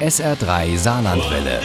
[0.00, 1.60] SR3 Saarlandwelle.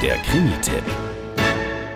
[0.00, 0.84] Der Krimi-Tipp.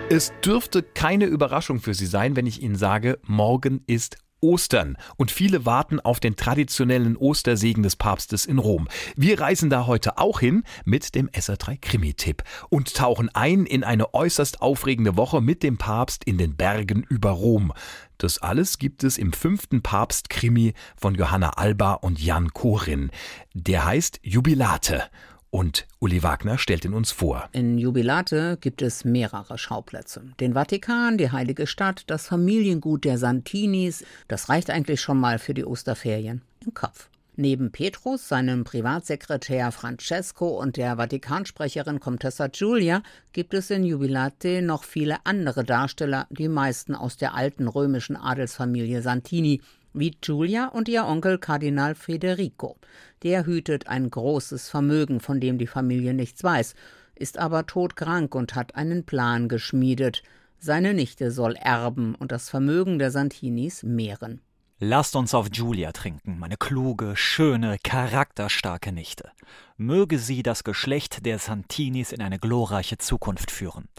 [0.09, 5.31] Es dürfte keine Überraschung für Sie sein, wenn ich Ihnen sage, morgen ist Ostern und
[5.31, 8.87] viele warten auf den traditionellen Ostersegen des Papstes in Rom.
[9.15, 14.13] Wir reisen da heute auch hin mit dem SR3 Krimi-Tipp und tauchen ein in eine
[14.13, 17.71] äußerst aufregende Woche mit dem Papst in den Bergen über Rom.
[18.17, 23.09] Das alles gibt es im fünften Papst-Krimi von Johanna Alba und Jan Korin.
[23.53, 25.03] Der heißt Jubilate
[25.51, 27.49] und Uli Wagner stellt ihn uns vor.
[27.51, 30.23] In Jubilate gibt es mehrere Schauplätze.
[30.39, 34.03] Den Vatikan, die Heilige Stadt, das Familiengut der Santinis.
[34.27, 37.09] Das reicht eigentlich schon mal für die Osterferien im Kopf.
[37.37, 44.83] Neben Petrus, seinem Privatsekretär Francesco und der Vatikansprecherin Comtessa Giulia gibt es in Jubilate noch
[44.83, 49.61] viele andere Darsteller, die meisten aus der alten römischen Adelsfamilie Santini,
[49.93, 52.77] wie Giulia und ihr Onkel Kardinal Federico.
[53.23, 56.75] Der hütet ein großes Vermögen, von dem die Familie nichts weiß,
[57.15, 60.23] ist aber todkrank und hat einen Plan geschmiedet.
[60.57, 64.41] Seine Nichte soll erben und das Vermögen der Santinis mehren.
[64.83, 69.29] Lasst uns auf Julia trinken, meine kluge, schöne, charakterstarke Nichte.
[69.77, 73.89] Möge sie das Geschlecht der Santinis in eine glorreiche Zukunft führen.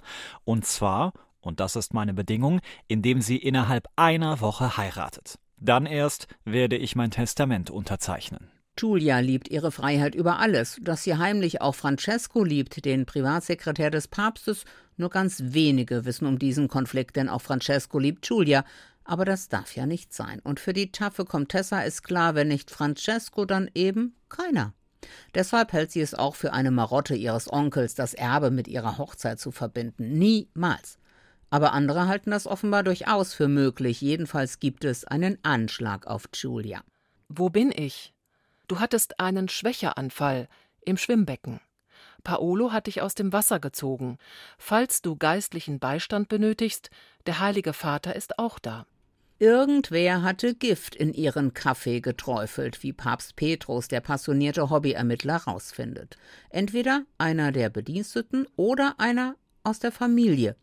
[0.44, 5.38] Und zwar, und das ist meine Bedingung, indem sie innerhalb einer Woche heiratet.
[5.64, 8.50] Dann erst werde ich mein Testament unterzeichnen.
[8.76, 10.78] Julia liebt ihre Freiheit über alles.
[10.82, 14.64] Dass sie heimlich auch Francesco liebt, den Privatsekretär des Papstes,
[14.96, 18.64] nur ganz wenige wissen um diesen Konflikt, denn auch Francesco liebt Julia.
[19.04, 20.40] Aber das darf ja nicht sein.
[20.40, 24.74] Und für die taffe Comtessa ist klar, wenn nicht Francesco, dann eben keiner.
[25.34, 29.38] Deshalb hält sie es auch für eine Marotte ihres Onkels, das Erbe mit ihrer Hochzeit
[29.38, 30.18] zu verbinden.
[30.18, 30.98] Niemals.
[31.52, 34.00] Aber andere halten das offenbar durchaus für möglich.
[34.00, 36.82] Jedenfalls gibt es einen Anschlag auf Julia.
[37.28, 38.14] Wo bin ich?
[38.68, 40.48] Du hattest einen Schwächeanfall
[40.80, 41.60] im Schwimmbecken.
[42.24, 44.16] Paolo hat dich aus dem Wasser gezogen.
[44.56, 46.88] Falls du geistlichen Beistand benötigst,
[47.26, 48.86] der Heilige Vater ist auch da.
[49.38, 56.16] Irgendwer hatte Gift in ihren Kaffee geträufelt, wie Papst Petrus, der passionierte Hobbyermittler, rausfindet.
[56.48, 59.34] Entweder einer der Bediensteten oder einer
[59.64, 60.56] aus der Familie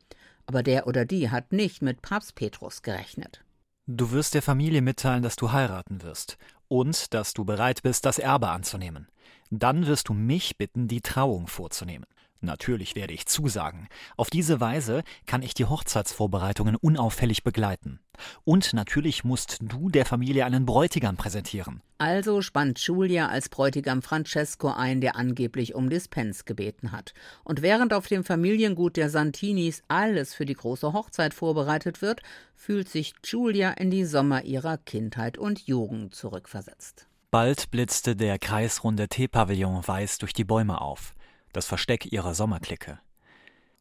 [0.50, 3.46] aber der oder die hat nicht mit Papst Petrus gerechnet.
[3.86, 8.18] Du wirst der Familie mitteilen, dass du heiraten wirst und dass du bereit bist, das
[8.18, 9.08] Erbe anzunehmen.
[9.52, 12.08] Dann wirst du mich bitten, die Trauung vorzunehmen.
[12.42, 13.90] Natürlich werde ich zusagen.
[14.16, 18.00] Auf diese Weise kann ich die Hochzeitsvorbereitungen unauffällig begleiten.
[18.46, 21.82] Und natürlich musst du der Familie einen Bräutigam präsentieren.
[21.98, 27.14] Also spannt Julia als Bräutigam Francesco ein, der angeblich um Dispens gebeten hat.
[27.44, 32.22] Und während auf dem Familiengut der Santinis alles für die große Hochzeit vorbereitet wird,
[32.56, 37.08] fühlt sich Julia in die Sommer ihrer Kindheit und Jugend zurückversetzt.
[37.32, 41.14] Bald blitzte der kreisrunde Teepavillon weiß durch die Bäume auf
[41.54, 43.00] das Versteck ihrer Sommerklicke.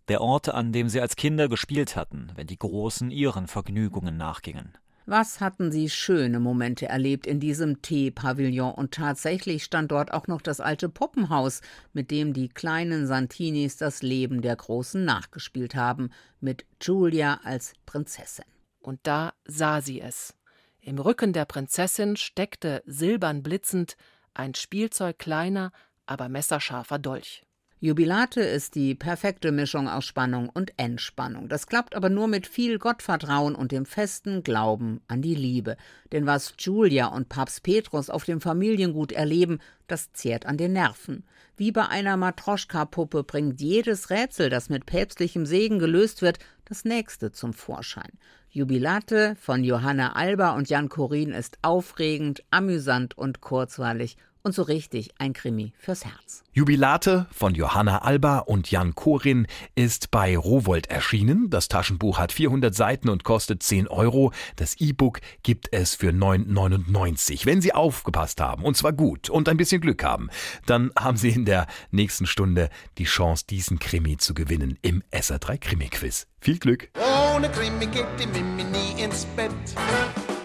[0.09, 4.77] Der Ort, an dem sie als Kinder gespielt hatten, wenn die Großen ihren Vergnügungen nachgingen.
[5.11, 10.43] Was hatten sie schöne Momente erlebt in diesem Teepavillon und tatsächlich stand dort auch noch
[10.43, 11.63] das alte Puppenhaus,
[11.95, 18.45] mit dem die kleinen Santinis das Leben der Großen nachgespielt haben, mit Julia als Prinzessin.
[18.81, 20.35] Und da sah sie es.
[20.81, 23.97] Im Rücken der Prinzessin steckte silbern blitzend
[24.35, 25.73] ein Spielzeug kleiner,
[26.05, 27.45] aber messerscharfer Dolch.
[27.81, 31.49] Jubilate ist die perfekte Mischung aus Spannung und Entspannung.
[31.49, 35.77] Das klappt aber nur mit viel Gottvertrauen und dem festen Glauben an die Liebe.
[36.11, 41.23] Denn was Julia und Papst Petrus auf dem Familiengut erleben, das zehrt an den Nerven.
[41.57, 47.31] Wie bei einer Matroschka-Puppe bringt jedes Rätsel, das mit päpstlichem Segen gelöst wird, das nächste
[47.31, 48.11] zum Vorschein.
[48.51, 54.17] Jubilate von Johanna Alba und Jan Korin ist aufregend, amüsant und kurzweilig
[54.49, 56.43] und so richtig ein Krimi fürs Herz.
[56.53, 61.51] Jubilate von Johanna Alba und Jan Korin ist bei Rowold erschienen.
[61.51, 64.33] Das Taschenbuch hat 400 Seiten und kostet 10 Euro.
[64.57, 67.45] Das E-Book gibt es für 9,99.
[67.45, 70.31] Wenn Sie aufgepasst haben, und zwar gut und ein bisschen Glück haben,
[70.65, 75.59] dann haben Sie in der nächsten Stunde die Chance, diesen Krimi zu gewinnen im SR3
[75.59, 76.27] Krimi Quiz.
[76.41, 76.89] Viel Glück!
[77.37, 79.53] Ohne Krimi geht die Mimi nie ins Bett.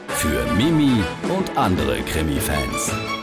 [0.09, 1.01] Für Mimi
[1.33, 3.22] und andere Krimi-Fans.